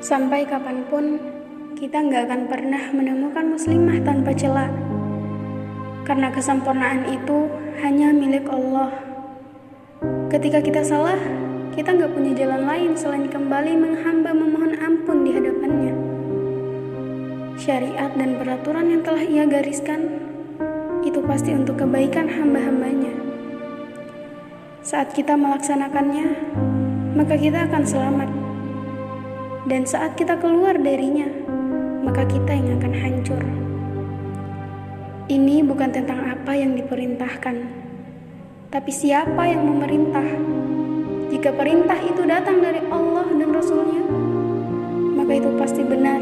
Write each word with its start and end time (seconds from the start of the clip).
Sampai 0.00 0.48
kapan 0.48 0.80
pun, 0.88 1.20
kita 1.76 2.00
nggak 2.00 2.24
akan 2.24 2.42
pernah 2.48 2.88
menemukan 2.88 3.52
muslimah 3.52 4.00
tanpa 4.00 4.32
celah. 4.32 4.72
Karena 6.08 6.32
kesempurnaan 6.32 7.04
itu 7.04 7.52
hanya 7.84 8.08
milik 8.08 8.48
Allah. 8.48 8.88
Ketika 10.32 10.64
kita 10.64 10.80
salah, 10.80 11.20
kita 11.76 11.92
nggak 11.92 12.16
punya 12.16 12.32
jalan 12.32 12.64
lain 12.64 12.96
selain 12.96 13.28
kembali 13.28 13.76
menghamba 13.76 14.32
memohon 14.32 14.72
ampun 14.80 15.20
di 15.20 15.36
hadapannya. 15.36 15.94
Syariat 17.60 18.08
dan 18.16 18.40
peraturan 18.40 18.88
yang 18.88 19.04
telah 19.04 19.20
ia 19.20 19.44
gariskan, 19.44 20.00
itu 21.04 21.20
pasti 21.28 21.52
untuk 21.52 21.76
kebaikan 21.76 22.24
hamba-hambanya. 22.24 23.12
Saat 24.80 25.12
kita 25.12 25.36
melaksanakannya, 25.36 26.56
maka 27.20 27.36
kita 27.36 27.68
akan 27.68 27.84
selamat 27.84 28.49
dan 29.70 29.86
saat 29.86 30.18
kita 30.18 30.34
keluar 30.42 30.74
darinya, 30.74 31.30
maka 32.02 32.26
kita 32.26 32.58
yang 32.58 32.82
akan 32.82 32.90
hancur. 32.90 33.38
Ini 35.30 35.62
bukan 35.62 35.94
tentang 35.94 36.26
apa 36.26 36.58
yang 36.58 36.74
diperintahkan, 36.74 37.56
tapi 38.74 38.90
siapa 38.90 39.46
yang 39.46 39.62
memerintah. 39.62 40.26
Jika 41.30 41.54
perintah 41.54 42.02
itu 42.02 42.26
datang 42.26 42.58
dari 42.58 42.82
Allah 42.90 43.30
dan 43.30 43.54
Rasul-Nya, 43.54 44.02
maka 45.14 45.38
itu 45.38 45.54
pasti 45.54 45.86
benar 45.86 46.18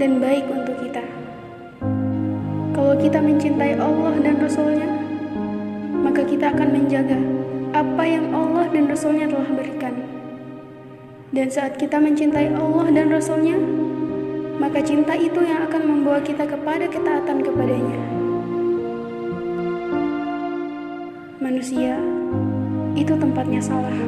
dan 0.00 0.16
baik 0.16 0.48
untuk 0.48 0.80
kita. 0.80 1.04
Kalau 2.72 2.96
kita 2.96 3.20
mencintai 3.20 3.76
Allah 3.76 4.16
dan 4.24 4.40
Rasul-Nya, 4.40 4.88
maka 5.92 6.24
kita 6.24 6.56
akan 6.56 6.68
menjaga 6.72 7.20
apa 7.76 8.04
yang 8.08 8.32
Allah 8.32 8.64
dan 8.72 8.88
Rasul-Nya 8.88 9.28
telah 9.28 9.50
berikan. 9.52 10.16
Dan 11.34 11.50
saat 11.50 11.74
kita 11.74 11.98
mencintai 11.98 12.54
Allah 12.54 12.86
dan 12.94 13.10
Rasul-Nya, 13.10 13.58
maka 14.62 14.78
cinta 14.78 15.18
itu 15.18 15.42
yang 15.42 15.66
akan 15.66 15.82
membawa 15.82 16.22
kita 16.22 16.46
kepada 16.46 16.86
ketaatan 16.86 17.42
kepadanya. 17.42 17.98
Manusia 21.42 21.98
itu 22.94 23.10
tempatnya 23.18 23.58
salah. 23.58 23.98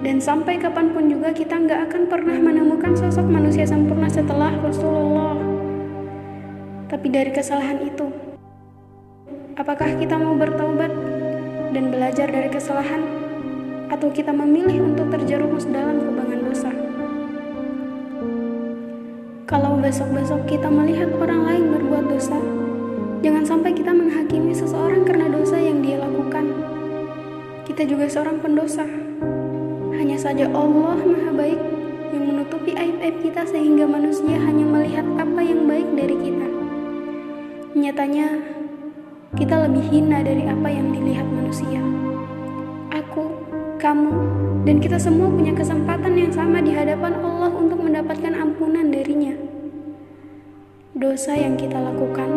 Dan 0.00 0.16
sampai 0.16 0.56
kapan 0.56 0.96
pun 0.96 1.12
juga 1.12 1.28
kita 1.36 1.60
nggak 1.60 1.92
akan 1.92 2.02
pernah 2.08 2.38
menemukan 2.40 2.96
sosok 2.96 3.28
manusia 3.28 3.68
sempurna 3.68 4.08
setelah 4.08 4.56
Rasulullah. 4.64 5.36
Tapi 6.88 7.06
dari 7.12 7.28
kesalahan 7.36 7.84
itu, 7.84 8.08
apakah 9.60 9.92
kita 10.00 10.16
mau 10.16 10.32
bertaubat 10.32 10.88
dan 11.76 11.92
belajar 11.92 12.32
dari 12.32 12.48
kesalahan? 12.48 13.27
Atau 13.88 14.08
kita 14.12 14.32
memilih 14.32 14.84
untuk 14.92 15.08
terjerumus 15.08 15.64
dalam 15.68 15.96
kubangan 16.00 16.40
dosa. 16.44 16.70
Kalau 19.48 19.80
besok-besok 19.80 20.44
kita 20.44 20.68
melihat 20.68 21.08
orang 21.16 21.48
lain 21.48 21.64
berbuat 21.72 22.04
dosa, 22.12 22.36
jangan 23.24 23.48
sampai 23.48 23.72
kita 23.72 23.96
menghakimi 23.96 24.52
seseorang 24.52 25.08
karena 25.08 25.32
dosa 25.32 25.56
yang 25.56 25.80
dia 25.80 25.96
lakukan. 25.96 26.52
Kita 27.64 27.88
juga 27.88 28.04
seorang 28.12 28.44
pendosa. 28.44 28.84
Hanya 29.96 30.20
saja 30.20 30.46
Allah 30.52 31.00
Maha 31.00 31.32
Baik 31.32 31.60
yang 32.12 32.24
menutupi 32.28 32.76
aib-aib 32.76 33.24
kita 33.24 33.44
sehingga 33.48 33.88
manusia 33.88 34.36
hanya 34.36 34.64
melihat 34.68 35.04
apa 35.16 35.40
yang 35.40 35.64
baik 35.64 35.88
dari 35.96 36.16
kita. 36.16 36.48
Nyatanya, 37.72 38.28
kita 39.36 39.68
lebih 39.68 39.84
hina 39.88 40.24
dari 40.24 40.44
apa 40.44 40.68
yang 40.68 40.92
dilihat 40.92 41.28
manusia. 41.28 41.80
Aku 42.92 43.28
kamu, 43.78 44.10
dan 44.66 44.82
kita 44.82 44.98
semua 44.98 45.30
punya 45.30 45.54
kesempatan 45.54 46.18
yang 46.18 46.34
sama 46.34 46.58
di 46.58 46.74
hadapan 46.74 47.16
Allah 47.22 47.48
untuk 47.54 47.80
mendapatkan 47.80 48.34
ampunan 48.34 48.90
darinya. 48.90 49.38
Dosa 50.98 51.38
yang 51.38 51.54
kita 51.54 51.78
lakukan 51.78 52.28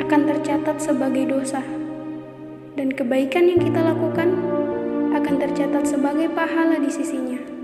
akan 0.00 0.20
tercatat 0.26 0.80
sebagai 0.80 1.28
dosa, 1.28 1.60
dan 2.74 2.88
kebaikan 2.90 3.52
yang 3.52 3.60
kita 3.60 3.84
lakukan 3.84 4.32
akan 5.12 5.34
tercatat 5.40 5.84
sebagai 5.84 6.32
pahala 6.32 6.80
di 6.80 6.88
sisinya. 6.88 7.55